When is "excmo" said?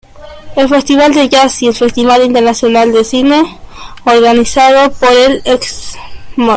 5.45-6.49